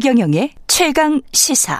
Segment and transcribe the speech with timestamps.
[0.00, 1.78] 최경영의 최강 시사.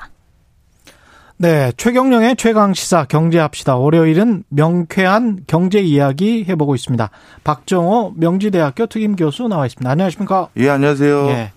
[1.38, 3.76] 네, 최경영의 최강 시사 경제합시다.
[3.76, 7.08] 월요일은 명쾌한 경제 이야기 해보고 있습니다.
[7.44, 9.90] 박정호 명지대학교 특임 교수 나와 있습니다.
[9.90, 10.48] 안녕하십니까?
[10.58, 11.28] 예, 안녕하세요.
[11.30, 11.52] 예.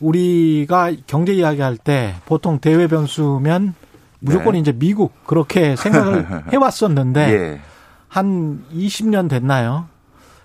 [0.00, 3.74] 우리가 경제 이야기할 때 보통 대외 변수면
[4.20, 4.60] 무조건 네.
[4.60, 7.60] 이제 미국 그렇게 생각을 해왔었는데 예.
[8.08, 9.86] 한 20년 됐나요?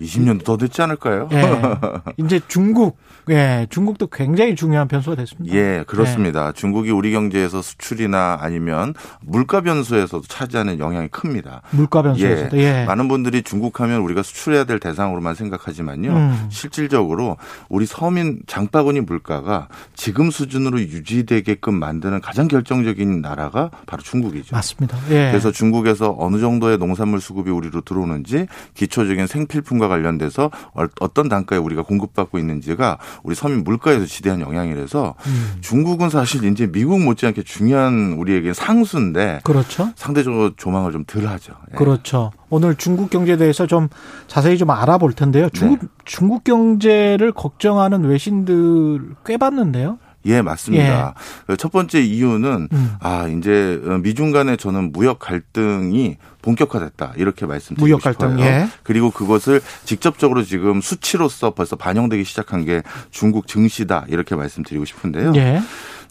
[0.04, 1.30] 20년도 더 됐지 않을까요?
[1.32, 1.44] 예.
[2.18, 2.98] 이제 중국,
[3.30, 5.56] 예, 중국도 굉장히 중요한 변수가 됐습니다.
[5.56, 6.52] 예, 그렇습니다.
[6.52, 11.62] 중국이 우리 경제에서 수출이나 아니면 물가 변수에서도 차지하는 영향이 큽니다.
[11.72, 12.86] 물가 변수에서도 예.
[12.86, 16.12] 많은 분들이 중국 하면 우리가 수출해야 될 대상으로만 생각하지만요.
[16.12, 16.48] 음.
[16.50, 17.38] 실질적으로
[17.70, 24.56] 우리 서민 장바구니 물가가 지금 수준으로 유지되게끔 만드는 가장 결정적인 나라가 바로 중국이죠.
[24.56, 24.98] 맞습니다.
[25.10, 25.30] 예.
[25.32, 31.84] 그래서 중국에서 어느 정도의 농산물 수급이 우리로 들어오는지 기초적인 생필품과 관련돼서 어- 어떤 단가에 우리가
[31.84, 35.58] 공급받고 있는지가 우리 서민 물가에서 지대한 영향이라서 음.
[35.62, 39.90] 중국은 사실 이제 미국 못지않게 중요한 우리에게 상수인데 그렇죠.
[39.96, 41.54] 상대적으로 조망을 좀 덜 하죠.
[41.72, 41.76] 예.
[41.76, 42.32] 그렇죠.
[42.50, 43.90] 오늘 중국 경제에 대해서 좀
[44.28, 45.50] 자세히 좀 알아볼 텐데요.
[45.50, 45.88] 중국 네.
[46.06, 49.98] 중국 경제를 걱정하는 외신들 꽤 봤는데요.
[50.26, 51.16] 예, 맞습니다.
[51.58, 52.96] 첫 번째 이유는 음.
[53.00, 58.46] 아 이제 미중 간의 저는 무역 갈등이 본격화됐다 이렇게 말씀드리고 무역 갈등, 싶어요.
[58.46, 58.68] 예.
[58.84, 65.34] 그리고 그것을 직접적으로 지금 수치로서 벌써 반영되기 시작한 게 중국 증시다 이렇게 말씀드리고 싶은데요.
[65.36, 65.62] 예.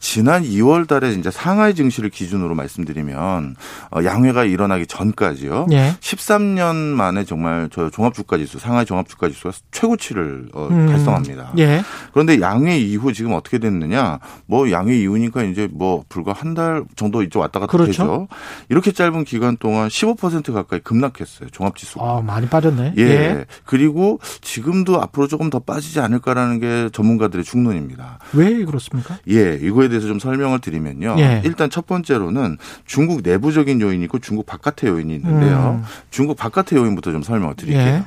[0.07, 3.55] 지난 2월 달에 이제 상하이 증시를 기준으로 말씀드리면
[3.93, 5.69] 어, 양회가 일어나기 전까지요.
[5.71, 5.95] 예.
[6.01, 10.89] 13년 만에 정말 저 종합주가지수 상하이 종합주가지수가 최고치를 어, 음.
[10.89, 11.53] 달성합니다.
[11.59, 11.83] 예.
[12.13, 14.19] 그런데 양회 이후 지금 어떻게 됐느냐?
[14.47, 17.93] 뭐 양회 이후니까 이제 뭐 불과 한 달 정도 이쪽 왔다 갔다 그렇죠.
[17.93, 18.29] 되죠.
[18.69, 21.49] 이렇게 짧은 기간 동안 15% 가까이 급락했어요.
[21.51, 22.05] 종합지수가.
[22.05, 22.95] 아, 많이 빠졌네.
[22.99, 23.47] 예.
[23.65, 28.19] 그리고 지금도 앞으로 조금 더 빠지지 않을까라는 게 전문가들의 중론입니다.
[28.35, 29.17] 왜 그렇습니까?
[29.31, 31.17] 예, 이거에 대해서 좀 설명을 드리면요.
[31.19, 31.43] 예.
[31.45, 35.81] 일단 첫 번째로는 중국 내부적인 요인이 있고 중국 바깥의 요인이 있는데요.
[35.81, 35.85] 음.
[36.11, 38.05] 중국 바깥의 요인부터 좀 설명을 드릴게요.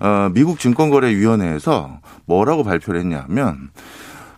[0.00, 0.04] 예.
[0.04, 3.70] 어, 미국 증권거래위원회에서 뭐라고 발표를 했냐면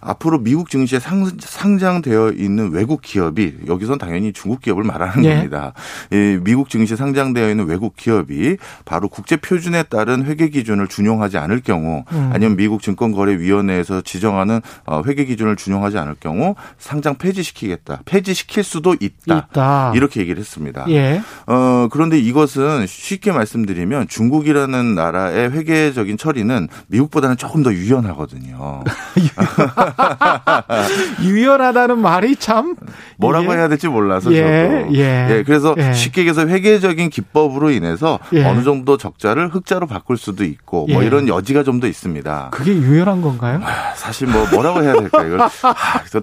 [0.00, 5.34] 앞으로 미국 증시에 상, 상장되어 있는 외국 기업이 여기선 당연히 중국 기업을 말하는 예.
[5.36, 5.72] 겁니다.
[6.10, 11.60] 이 미국 증시에 상장되어 있는 외국 기업이 바로 국제 표준에 따른 회계 기준을 준용하지 않을
[11.60, 12.30] 경우 음.
[12.32, 18.00] 아니면 미국 증권거래위원회에서 지정하는 어, 회계 기준을 준용하지 않을 경우 상장 폐지시키겠다.
[18.04, 19.48] 폐지시킬 수도 있다.
[19.50, 19.92] 있다.
[19.94, 20.84] 이렇게 얘기를 했습니다.
[20.88, 21.22] 예.
[21.46, 28.84] 어, 그런데 이것은 쉽게 말씀드리면 중국이라는 나라의 회계적인 처리는 미국보다는 조금 더 유연하거든요.
[31.22, 32.74] 유연하다는 말이 참
[33.16, 34.94] 뭐라고 이게- 해야 될지 몰라서 예, 저도.
[34.94, 35.42] 예.
[35.46, 35.92] 그래서 예.
[35.92, 38.44] 쉽게 얘기해서 회계적인 기법으로 인해서 예.
[38.44, 41.06] 어느 정도 적자를 흑자로 바꿀 수도 있고 뭐 예.
[41.06, 42.48] 이런 여지가 좀 더 있습니다.
[42.50, 43.60] 그게 유연한 건가요?
[43.94, 45.48] 사실 뭐 뭐라고 해야 될까 이걸 아,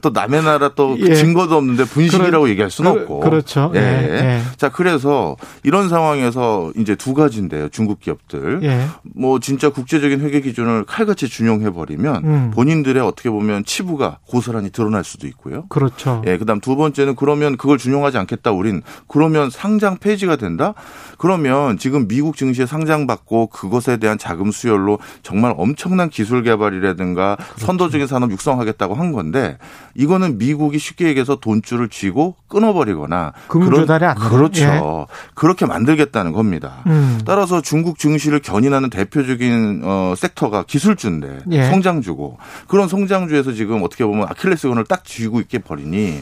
[0.02, 1.16] 또 남의 나라 또 예.
[1.16, 3.72] 증거도 없는데 분식이라고 그러- 얘기할 수는 그- 없고 그렇죠.
[3.74, 3.80] 예.
[3.80, 4.42] 예, 예.
[4.58, 8.86] 자 그래서 이런 상황에서 이제 두 가지인데요 중국 기업들 예.
[9.16, 12.52] 뭐 진짜 국제적인 회계 기준을 칼같이 준용해 버리면 음.
[12.54, 15.66] 본인들의 어떻게 보면 치부가 고스란히 드러날 수도 있고요.
[15.70, 16.22] 그렇죠.
[16.28, 20.74] 예, 그다음 두 번째는 그러면 그걸 준용하지 않겠다 우린 그러면 상장 폐지가 된다?
[21.18, 27.66] 그러면 지금 미국 증시에 상장받고 그것에 대한 자금 수혈로 정말 엄청난 기술 개발이라든가 그렇죠.
[27.66, 29.58] 선도적인 산업 육성하겠다고 한 건데
[29.94, 34.16] 이거는 미국이 쉽게 얘기해서 돈줄을 쥐고 끊어버리거나 금융 그런- 조달이 안?
[34.16, 35.08] 그렇죠.
[35.36, 36.84] 그렇게 만들겠다는 겁니다.
[36.88, 37.20] 음.
[37.26, 41.70] 따라서 중국 증시를 견인하는 대표적인 어 섹터가 기술주인데 예.
[41.70, 46.22] 성장주고 그런 성장주에서 지금 어떻게 보면 아킬레스건을 딱 쥐고 있게 버리니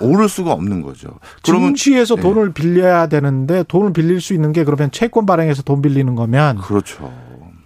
[0.00, 1.08] 오를 수가 없는 거죠.
[1.42, 2.22] 그러면 증시에서 예.
[2.22, 7.12] 돈을 빌려야 되는데 돈을 빌릴 수 있는 게 그러면 채권 발행해서 돈 빌리는 거면 그렇죠.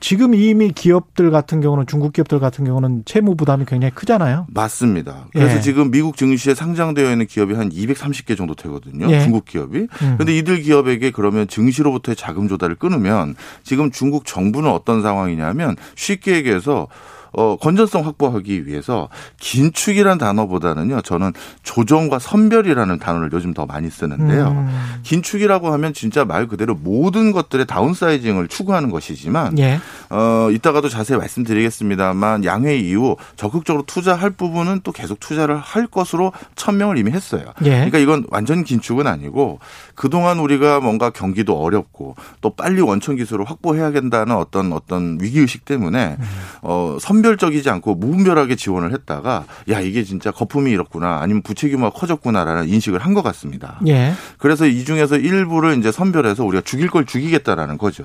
[0.00, 4.46] 지금 이미 기업들 같은 경우는 중국 기업들 같은 경우는 채무 부담이 굉장히 크잖아요.
[4.48, 5.26] 맞습니다.
[5.32, 5.60] 그래서 예.
[5.60, 9.10] 지금 미국 증시에 상장되어 있는 기업이 한 230개 정도 되거든요.
[9.10, 9.20] 예.
[9.20, 9.88] 중국 기업이.
[10.02, 10.14] 음.
[10.16, 13.34] 근데 이들 기업에게 그러면 증시로부터의 자금 조달을 끊으면
[13.64, 16.86] 지금 중국 정부는 어떤 상황이냐면 쉽게 얘기해서
[17.32, 19.08] 어, 건전성 확보하기 위해서
[19.38, 21.32] 긴축이라는 단어보다는요, 저는
[21.62, 24.48] 조정과 선별이라는 단어를 요즘 더 많이 쓰는데요.
[24.48, 25.00] 음.
[25.02, 29.80] 긴축이라고 하면 진짜 말 그대로 모든 것들의 다운사이징을 추구하는 것이지만 예.
[30.10, 36.98] 어, 이따가도 자세히 말씀드리겠습니다만 양회 이후 적극적으로 투자할 부분은 또 계속 투자를 할 것으로 천명을
[36.98, 37.44] 이미 했어요.
[37.64, 37.70] 예.
[37.70, 39.58] 그러니까 이건 완전 긴축은 아니고
[39.94, 45.64] 그동안 우리가 뭔가 경기도 어렵고 또 빨리 원천 기술을 확보해야 된다는 어떤 어떤 위기 의식
[45.64, 46.16] 때문에
[46.62, 51.98] 어, 선별 선별적이지 않고 무분별하게 지원을 했다가 야 이게 진짜 거품이 이렇구나 아니면 부채 규모가
[51.98, 53.80] 커졌구나라는 인식을 한 것 같습니다.
[53.88, 54.12] 예.
[54.36, 58.04] 그래서 이 중에서 일부를 이제 선별해서 우리가 죽일 걸 죽이겠다라는 거죠.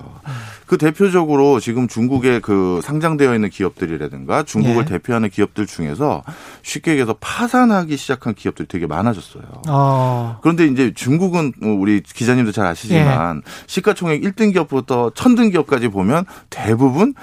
[0.66, 4.86] 그 대표적으로 지금 중국에 그 상장되어 있는 기업들이라든가 중국을 예.
[4.86, 6.24] 대표하는 기업들 중에서
[6.64, 9.44] 쉽게 얘기해서 파산하기 시작한 기업들이 되게 많아졌어요.
[9.68, 10.40] 어.
[10.42, 13.52] 그런데 이제 중국은 우리 기자님도 잘 아시지만 예.
[13.68, 17.14] 시가총액 1등 기업부터 천등 기업까지 보면 대부분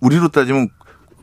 [0.00, 0.68] 우리로 따지면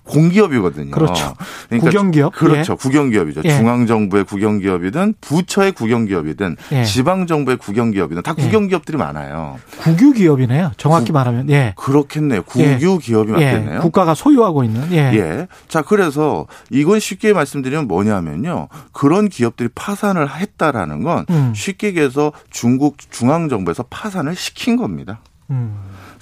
[0.07, 0.91] 공기업이거든요.
[0.91, 1.33] 그렇죠.
[1.69, 2.33] 국영기업?
[2.33, 2.73] 그렇죠.
[2.73, 2.75] 예.
[2.75, 3.41] 국영기업이죠.
[3.43, 3.57] 예.
[3.57, 6.83] 중앙정부의 국영기업이든 부처의 국영기업이든 예.
[6.83, 8.41] 지방정부의 국영기업이든 다 예.
[8.41, 9.59] 국영기업들이 많아요.
[9.79, 10.71] 국유 기업이네요.
[10.77, 11.49] 정확히 말하면.
[11.49, 11.73] 예.
[11.75, 12.43] 그렇겠네요.
[12.43, 13.51] 국유 기업이 예.
[13.51, 13.81] 맞겠네요.
[13.81, 14.91] 국가가 소유하고 있는.
[14.91, 14.97] 예.
[15.13, 15.47] 예.
[15.67, 18.69] 자, 그래서 이건 쉽게 말씀드리면 뭐냐면요.
[18.91, 21.53] 그런 기업들이 파산을 했다라는 건 음.
[21.55, 25.19] 쉽게 얘기해서 중국 중앙정부에서 파산을 시킨 겁니다.
[25.49, 25.75] 음.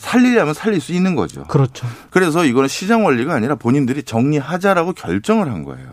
[0.05, 1.43] 살리려면 살릴 수 있는 거죠.
[1.45, 1.87] 그렇죠.
[2.11, 5.87] 그래서 이거는 시장 원리가 아니라 본인들이 정리하자라고 결정을 한 거예요.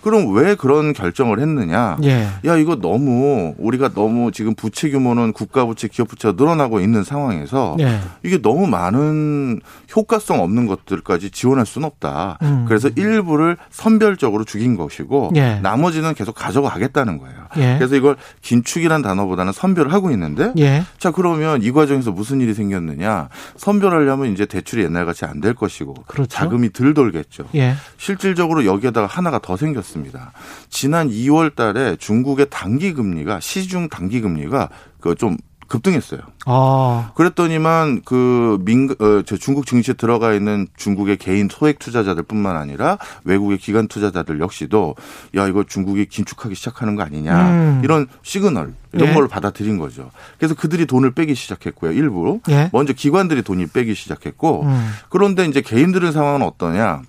[0.00, 1.98] 그럼 왜 그런 결정을 했느냐?
[2.04, 2.26] 예.
[2.46, 7.76] 야, 이거 너무 우리가 너무 지금 부채 규모는 국가 부채, 기업 부채가 늘어나고 있는 상황에서
[7.80, 8.00] 예.
[8.22, 9.60] 이게 너무 많은
[9.94, 12.38] 효과성 없는 것들까지 지원할 수는 없다.
[12.40, 12.64] 음.
[12.66, 15.56] 그래서 일부를 선별적으로 죽인 것이고 예.
[15.56, 17.36] 나머지는 계속 가져가겠다는 거예요.
[17.58, 17.76] 예.
[17.76, 20.84] 그래서 이걸 긴축이라는 단어보다는 선별을 하고 있는데 예.
[20.98, 25.94] 자 그러면 이 과정에서 무슨 일이 생겼느냐 선별하려면 이제 대출이 옛날 같이 안 될 것이고
[26.06, 26.28] 그렇죠.
[26.28, 27.48] 자금이 덜 돌겠죠.
[27.54, 27.74] 예.
[27.96, 30.32] 실질적으로 여기에다가 하나가 더 생겼습니다.
[30.68, 34.68] 지난 2월 달에 중국의 단기 금리가 시중 단기 금리가
[35.00, 35.38] 그좀
[35.70, 36.20] 급등했어요.
[36.46, 37.12] 아.
[37.14, 43.58] 그랬더니만 그 민, 어, 저 중국 증시에 들어가 있는 중국의 개인 소액 투자자들뿐만 아니라 외국의
[43.58, 44.96] 기관 투자자들 역시도
[45.36, 47.80] 야 이거 중국이 긴축하기 시작하는 거 아니냐 음.
[47.84, 49.14] 이런 시그널 이런 예.
[49.14, 50.10] 걸 받아들인 거죠.
[50.38, 51.92] 그래서 그들이 돈을 빼기 시작했고요.
[51.92, 52.68] 일부 예.
[52.72, 54.90] 먼저 기관들이 돈이 빼기 시작했고 음.
[55.08, 57.02] 그런데 이제 개인들의 상황은 어떠냐?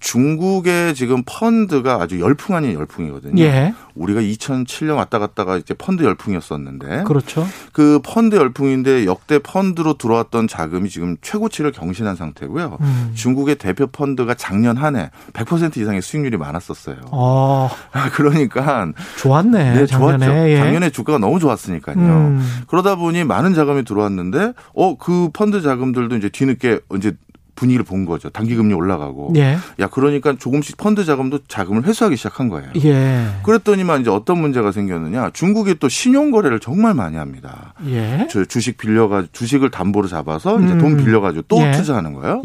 [0.00, 3.42] 중국의 지금 펀드가 아주 열풍 아닌 열풍이거든요.
[3.42, 3.74] 예.
[3.94, 7.46] 우리가 2007년 왔다 갔다가 이제 펀드 열풍이었었는데 그렇죠.
[7.72, 12.78] 그 펀드 열풍인데 역대 펀드로 들어왔던 자금이 지금 최고치를 경신한 상태고요.
[12.80, 13.12] 음.
[13.14, 16.96] 중국의 대표 펀드가 작년 한 해 100% 이상의 수익률이 많았었어요.
[17.12, 17.70] 어.
[18.14, 18.88] 그러니까
[19.18, 19.74] 좋았네.
[19.74, 20.26] 네, 작년에.
[20.26, 20.48] 좋았죠.
[20.48, 20.56] 예.
[20.56, 21.96] 작년에 주가가 너무 좋았으니까요.
[21.96, 22.62] 음.
[22.66, 27.12] 그러다 보니 많은 자금이 들어왔는데 어 그 펀드 자금들도 이제 뒤늦게 이제
[27.60, 28.30] 분위기를 본 거죠.
[28.30, 29.34] 단기 금리 올라가고.
[29.36, 29.58] 예.
[29.78, 32.70] 야 그러니까 조금씩 펀드 자금도 자금을 회수하기 시작한 거예요.
[32.82, 33.26] 예.
[33.42, 35.30] 그랬더니만 이제 어떤 문제가 생겼느냐?
[35.34, 37.74] 중국이 또 신용 거래를 정말 많이 합니다.
[37.86, 38.26] 예.
[38.30, 40.78] 저 주식 빌려가 주식을 담보로 잡아서 이제 음.
[40.78, 41.72] 돈 빌려 가지고 또 예.
[41.72, 42.40] 투자하는 거예요.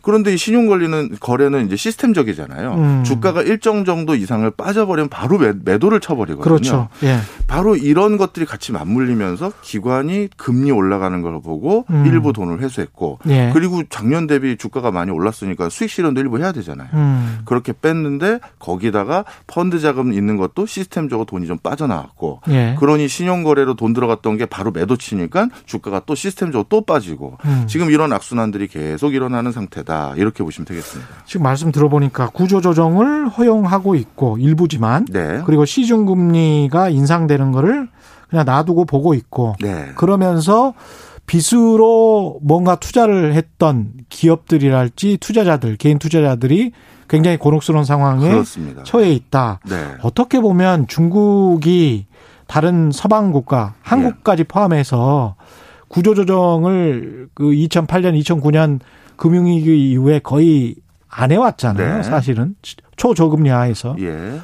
[0.00, 0.02] 예.
[0.02, 2.74] 그런데 이 신용 걸리는 거래는 이제 시스템적이잖아요.
[2.74, 3.04] 음.
[3.04, 6.42] 주가가 일정 정도 이상을 빠져버리면 바로 매, 매도를 쳐버리거든요.
[6.42, 6.88] 그렇죠.
[7.02, 7.18] 예.
[7.46, 12.04] 바로 이런 것들이 같이 맞물리면서 기관이 금리 올라가는 걸 보고 음.
[12.06, 13.50] 일부 돈을 회수했고 예.
[13.52, 16.88] 그리고 작년 대비 주가가 많이 올랐으니까 수익 실현도 일부 해야 되잖아요.
[16.94, 17.40] 음.
[17.44, 22.76] 그렇게 뺐는데 거기다가 펀드 자금 있는 것도 시스템적으로 돈이 좀 빠져나왔고 예.
[22.78, 27.64] 그러니 신용 거래로 돈 들어갔던 게 바로 매도 치니까 주가가 또 시스템적으로 또 빠지고 음.
[27.66, 31.10] 지금 이런 악순환들이 계속 일어나는 상태다 이렇게 보시면 되겠습니다.
[31.26, 35.42] 지금 말씀 들어보니까 구조조정을 허용하고 있고 일부지만 네.
[35.44, 37.88] 그리고 시중금리가 인상되는 거를
[38.28, 39.90] 그냥 놔두고 보고 있고 네.
[39.96, 40.74] 그러면서
[41.26, 46.72] 빚으로 뭔가 투자를 했던 기업들이랄지 투자자들 개인 투자자들이
[47.08, 48.82] 굉장히 곤혹스러운 상황에 그렇습니다.
[48.84, 49.60] 처해 있다.
[49.68, 49.76] 네.
[50.02, 52.06] 어떻게 보면 중국이
[52.46, 55.36] 다른 서방 국가, 한국까지 포함해서
[55.88, 58.80] 구조조정을 그 2008년, 2009년
[59.20, 60.74] 금융위기 이후에 거의
[61.08, 61.96] 안 해왔잖아요.
[61.98, 62.02] 네.
[62.02, 62.56] 사실은
[62.96, 64.40] 초저금리 하에서 예.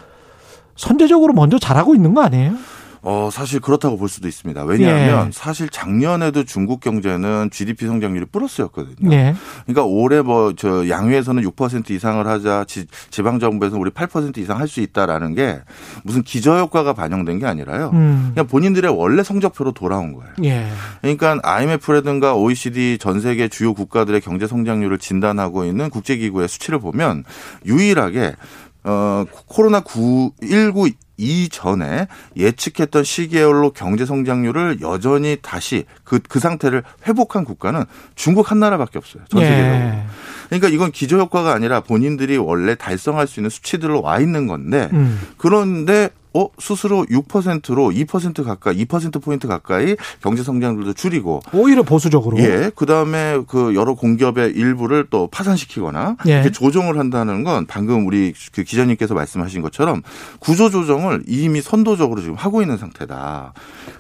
[0.77, 2.55] 선제적으로 먼저 잘하고 있는 거 아니에요?
[3.03, 4.65] 어, 사실 그렇다고 볼 수도 있습니다.
[4.65, 5.31] 왜냐하면 예.
[5.33, 9.09] 사실 작년에도 중국 경제는 GDP 성장률이 플러스였거든요.
[9.09, 9.35] 네.
[9.67, 14.67] 그러니까 올해 뭐 저 양회에서는 6% 이상을 하자 지, 지방 정부에서는 우리 8% 이상 할
[14.67, 15.61] 수 있다라는 게
[16.03, 17.91] 무슨 기저 효과가 반영된 게 아니라요.
[17.93, 18.33] 음.
[18.35, 20.33] 그냥 본인들의 원래 성적표로 돌아온 거예요.
[20.43, 20.69] 예.
[21.03, 27.23] 그러니까 IMF라든가 OECD 전 세계 주요 국가들의 경제 성장률을 진단하고 있는 국제기구의 수치를 보면
[27.65, 28.35] 유일하게
[28.83, 37.85] 어 코로나 19 이전에 예측했던 시계열로 경제 성장률을 여전히 다시 그, 그 상태를 회복한 국가는
[38.15, 39.23] 중국 한 나라밖에 없어요.
[39.29, 39.75] 전 세계적으로.
[39.75, 40.05] 예.
[40.49, 45.21] 그러니까 이건 기저 효과가 아니라 본인들이 원래 달성할 수 있는 수치들로 와 있는 건데 음.
[45.37, 52.39] 그런데 어 스스로 6%로 2% 가까이 2% 포인트 가까이 경제 성장률도 줄이고 오히려 보수적으로.
[52.39, 56.33] 예, 그 다음에 그 여러 공기업의 일부를 또 파산시키거나 예.
[56.35, 60.03] 이렇게 조정을 한다는 건 방금 우리 그 기자님께서 말씀하신 것처럼
[60.39, 63.55] 구조 조정을 이미 선도적으로 지금 하고 있는 상태다.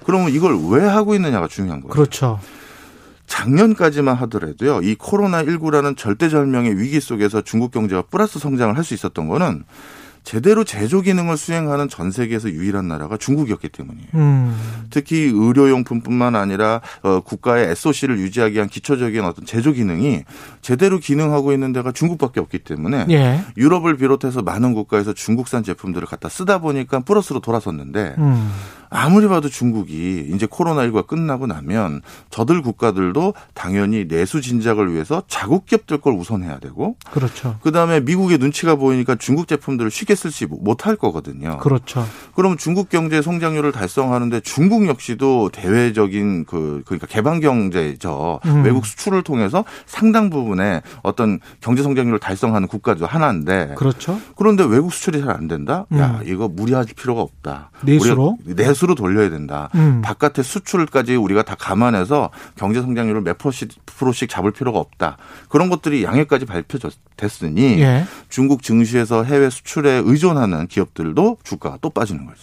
[0.05, 1.93] 그러면 이걸 왜 하고 있느냐가 중요한 거예요.
[1.93, 2.39] 그렇죠.
[3.27, 4.83] 작년까지만 하더라도요.
[4.83, 9.65] 이 코로나 19라는 절대절명의 위기 속에서 중국 경제가 플러스 성장을 할 수 있었던 거는
[10.27, 14.09] 제대로 제조 기능을 수행하는 전 세계에서 유일한 나라가 중국이었기 때문이에요.
[14.17, 14.57] 음.
[14.91, 20.25] 특히 의료용품뿐만 아니라 어, 국가의 SOC를 유지하기 위한 기초적인 어떤 제조 기능이
[20.63, 23.41] 제대로 기능하고 있는 데가 중국밖에 없기 때문에 예.
[23.57, 28.51] 유럽을 비롯해서 많은 국가에서 중국산 제품들을 갖다 쓰다 보니까 플러스로 돌아섰는데 음.
[28.91, 35.99] 아무리 봐도 중국이 이제 코로나19가 끝나고 나면 저들 국가들도 당연히 내수 진작을 위해서 자국 기업들
[35.99, 37.59] 걸 우선해야 되고 그렇죠.
[37.63, 41.59] 그다음에 미국의 눈치가 보이니까 중국 제품들을 쉽게 쓸지 못할 거거든요.
[41.59, 42.05] 그렇죠.
[42.35, 48.41] 그럼 중국 경제 성장률을 달성하는데 중국 역시도 대외적인 그 그러니까 개방 경제죠.
[48.47, 48.65] 음.
[48.65, 54.19] 외국 수출을 통해서 상당 부분의 어떤 경제 성장률을 달성하는 국가도 하나인데 그렇죠.
[54.37, 55.87] 그런데 외국 수출이 잘 안 된다?
[55.93, 55.99] 음.
[55.99, 57.71] 야, 이거 무리할 필요가 없다.
[57.83, 59.69] 내수로 내수 내수로 돌려야 된다.
[59.75, 60.01] 음.
[60.03, 65.19] 바깥의 수출까지 우리가 다 감안해서 경제 성장률을 몇 프로씩, 프로씩 잡을 필요가 없다.
[65.49, 68.05] 그런 것들이 양해까지 발표됐으니 예.
[68.29, 72.39] 중국 증시에서 해외 수출에 의존하는 기업들도 주가가 또 빠지는 거죠.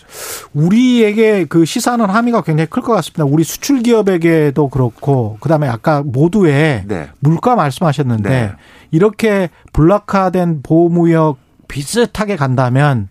[0.54, 3.26] 우리에게 그 시사하는 함의가 굉장히 클 것 같습니다.
[3.26, 7.10] 우리 수출 기업에게도 그렇고 그다음에 아까 모두의 네.
[7.20, 8.52] 물가 말씀하셨는데 네.
[8.92, 13.10] 이렇게 블락화된 보호무역 비슷하게 간다면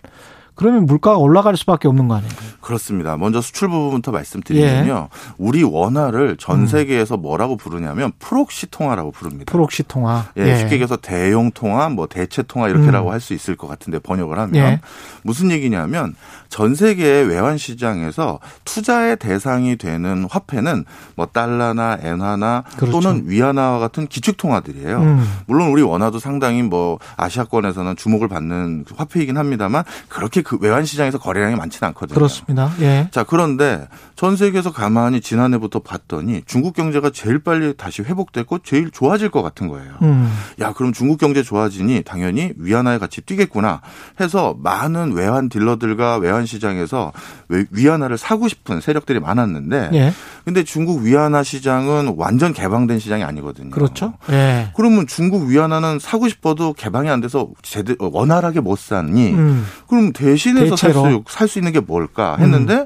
[0.55, 2.31] 그러면 물가가 올라갈 수밖에 없는 거 아니에요?
[2.61, 3.17] 그렇습니다.
[3.17, 5.09] 먼저 수출 부분부터 말씀드리면요.
[5.11, 5.33] 예.
[5.37, 6.67] 우리 원화를 전 음.
[6.67, 9.51] 세계에서 뭐라고 부르냐면 proxy 통화라고 부릅니다.
[9.51, 10.25] proxy 통화.
[10.37, 10.57] 예, 예.
[10.57, 13.13] 쉽게 얘기해서 대용 통화, 뭐 대체 통화 이렇게라고 음.
[13.13, 14.79] 할수 있을 것 같은데 번역을 하면 예.
[15.23, 16.15] 무슨 얘기냐면
[16.49, 23.01] 전 세계의 외환 시장에서 투자의 대상이 되는 화폐는 뭐 달러나 엔화나 그렇죠.
[23.01, 24.99] 또는 위안화와 같은 기축 통화들이에요.
[24.99, 25.27] 음.
[25.47, 31.55] 물론 우리 원화도 상당히 뭐 아시아권에서는 주목을 받는 화폐이긴 합니다만 그렇게 그 외환 시장에서 거래량이
[31.55, 32.15] 많지는 않거든요.
[32.15, 32.71] 그렇습니다.
[32.81, 33.07] 예.
[33.11, 39.31] 자, 그런데 전 세계에서 가만히 지난해부터 봤더니 중국 경제가 제일 빨리 다시 회복됐고 제일 좋아질
[39.31, 39.91] 것 같은 거예요.
[40.01, 40.31] 음.
[40.59, 43.81] 야, 그럼 중국 경제 좋아지니 당연히 위안화에 같이 뛰겠구나
[44.19, 47.11] 해서 많은 외환 딜러들과 외환 시장에서
[47.49, 50.13] 위안화를 사고 싶은 세력들이 많았는데 예.
[50.45, 53.71] 근데 중국 위안화 시장은 완전 개방된 시장이 아니거든요.
[53.71, 54.13] 그렇죠.
[54.29, 54.71] 예.
[54.75, 59.65] 그러면 중국 위안화는 사고 싶어도 개방이 안 돼서 제대로 원활하게 못 사니 음.
[59.87, 62.85] 그럼 대 신해서 살 수 살 수 있는 게 뭘까 했는데 음.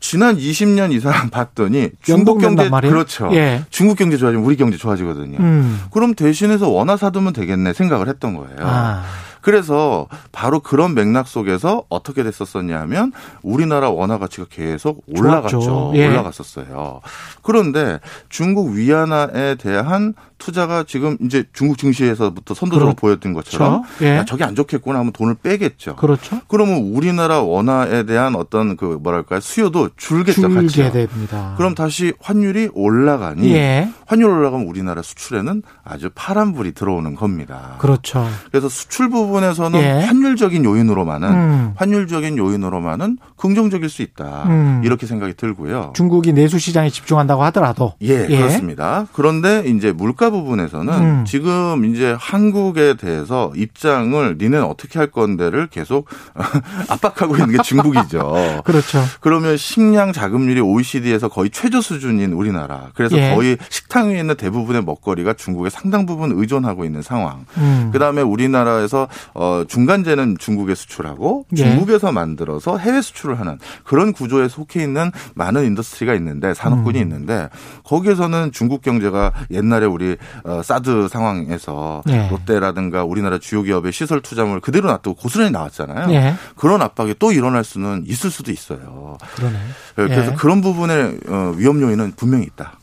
[0.00, 3.30] 지난 20년 이상 봤더니 중국 경제 그렇죠.
[3.32, 3.64] 예.
[3.70, 5.38] 중국 경제 좋아지면 우리 경제 좋아지거든요.
[5.40, 5.80] 음.
[5.90, 8.56] 그럼 대신해서 원화 사두면 되겠네 생각을 했던 거예요.
[8.60, 9.02] 아.
[9.40, 15.92] 그래서 바로 그런 맥락 속에서 어떻게 됐었었냐 하면 우리나라 원화 가치가 계속 올라갔죠.
[15.94, 16.06] 예.
[16.08, 17.00] 올라갔었어요.
[17.42, 23.00] 그런데 중국 위안화에 대한 투자가 지금 이제 중국 증시에서부터 선도적으로 그렇죠.
[23.00, 24.18] 보였던 것처럼 예.
[24.18, 25.96] 야, 저게 안 좋겠구나 하면 돈을 빼겠죠.
[25.96, 26.40] 그렇죠.
[26.48, 30.42] 그러면 우리나라 원화에 대한 어떤 그 뭐랄까요 수요도 줄겠죠.
[30.42, 30.54] 줄게
[30.84, 30.92] 같이.
[30.92, 31.54] 됩니다.
[31.56, 33.88] 그럼 다시 환율이 올라가니 예.
[34.06, 37.76] 환율 올라가면 우리나라 수출에는 아주 파란불이 들어오는 겁니다.
[37.78, 38.26] 그렇죠.
[38.50, 39.90] 그래서 수출 부분에서는 예.
[40.04, 41.72] 환율적인 요인으로만은 음.
[41.76, 44.44] 환율적인 요인으로만은 긍정적일 수 있다.
[44.46, 44.82] 음.
[44.84, 45.92] 이렇게 생각이 들고요.
[45.94, 48.36] 중국이 내수 시장에 집중한다고 하더라도 예, 예.
[48.38, 49.06] 그렇습니다.
[49.12, 51.24] 그런데 이제 물가 부분에서는 음.
[51.24, 56.06] 지금 이제 한국에 대해서 입장을 니는 어떻게 할 건데를 계속
[56.88, 58.62] 압박하고 있는 게 중국이죠.
[58.64, 59.02] 그렇죠.
[59.20, 62.90] 그러면 식량 자금률이 OECD에서 거의 최저 수준인 우리나라.
[62.94, 63.34] 그래서 예.
[63.34, 67.46] 거의 식탁 위에 있는 대부분의 먹거리가 중국에 상당 부분 의존하고 있는 상황.
[67.56, 67.90] 음.
[67.92, 71.56] 그다음에 우리나라에서 어 중간재는 중국에 수출하고 예.
[71.56, 77.02] 중국에서 만들어서 해외 수출을 하는 그런 구조에 속해 있는 많은 industry가 있는데 산업군이 음.
[77.02, 77.48] 있는데
[77.84, 82.28] 거기에서는 중국 경제가 옛날에 우리 어, 사드 상황에서 네.
[82.30, 86.06] 롯데라든가 우리나라 주요 기업의 시설 투자물 그대로 놔두고 고스란히 나왔잖아요.
[86.08, 86.34] 네.
[86.56, 89.18] 그런 압박이 또 일어날 수는 있을 수도 있어요.
[89.36, 89.58] 그러네.
[89.94, 90.36] 그래서 네.
[90.36, 92.78] 그런 부분의 어, 위험 요인은 분명히 있다.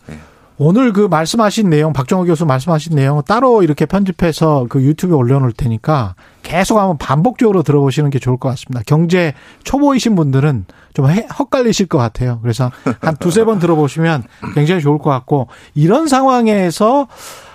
[0.57, 0.65] 네.
[0.65, 6.15] 오늘 그 말씀하신 내용, 박정호 교수 말씀하신 내용 따로 이렇게 편집해서 그 유튜브에 올려놓을 테니까
[6.43, 8.81] 계속 한번 반복적으로 들어보시는 게 좋을 것 같습니다.
[8.85, 9.33] 경제
[9.63, 12.39] 초보이신 분들은 좀 헛갈리실 것 같아요.
[12.41, 12.71] 그래서
[13.01, 17.07] 한 두세 번 들어보시면 굉장히 좋을 것 같고 이런 상황에서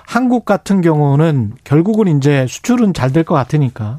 [0.07, 3.99] 한국 같은 경우는 결국은 이제 수출은 잘 될 것 같으니까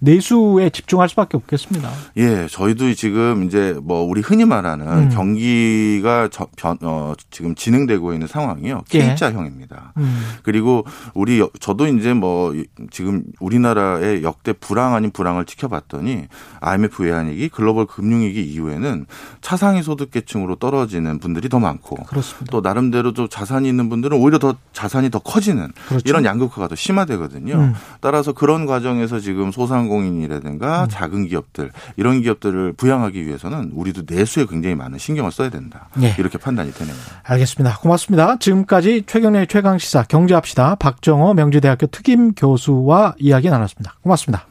[0.00, 1.90] 내수에 집중할 수밖에 없겠습니다.
[2.18, 5.08] 예, 저희도 지금 이제 뭐 우리 흔히 말하는 음.
[5.08, 8.82] 경기가 저, 변, 어, 지금 진행되고 있는 상황이요.
[8.88, 9.94] K자형입니다.
[9.96, 10.02] 예.
[10.02, 10.22] 음.
[10.42, 10.84] 그리고
[11.14, 12.54] 우리 저도 이제 뭐
[12.90, 16.26] 지금 우리나라의 역대 불황 아닌 불황을 지켜봤더니
[16.60, 19.06] IMF 외환위기, 글로벌 금융위기 이후에는
[19.40, 22.50] 차상위 소득계층으로 떨어지는 분들이 더 많고 그렇습니다.
[22.50, 26.02] 또 나름대로 좀 자산이 있는 분들은 오히려 더 자산이 더 커지는 그렇죠.
[26.06, 27.54] 이런 양극화가 더 심화되거든요.
[27.54, 27.74] 음.
[28.00, 30.88] 따라서 그런 과정에서 지금 소상 소상공인이라든가 음.
[30.88, 35.88] 작은 기업들 이런 기업들을 부양하기 위해서는 우리도 내수에 굉장히 많은 신경을 써야 된다.
[35.94, 36.14] 네.
[36.18, 36.94] 이렇게 판단이 되네요.
[37.22, 37.78] 알겠습니다.
[37.78, 38.36] 고맙습니다.
[38.38, 43.94] 지금까지 최경련의 최강 시사 경제합시다 박정호 명지대학교 특임 교수와 이야기 나눴습니다.
[44.02, 44.46] 고맙습니다.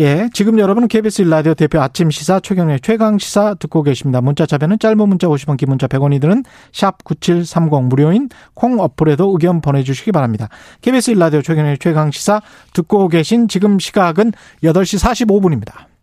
[0.00, 4.20] 예, 지금 여러분은 KBS 라디오 대표 아침 시사 최경의 최강 시사 듣고 계십니다.
[4.20, 9.60] 문자 자변은 짧은 문자 50원, 긴 문자 100원이 드는 샵 9730 무료인 콩 어플에도 의견
[9.60, 10.50] 보내주시기 바랍니다.
[10.82, 12.40] KBS 라디오 최경의 최강 시사
[12.74, 14.30] 듣고 계신 지금 시각은
[14.62, 15.97] 8시 45분입니다.